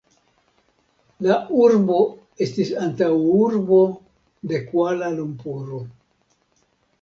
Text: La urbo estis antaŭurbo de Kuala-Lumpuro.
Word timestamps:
La 1.25 1.35
urbo 1.65 1.97
estis 2.45 2.71
antaŭurbo 2.85 3.83
de 4.53 4.63
Kuala-Lumpuro. 4.73 5.85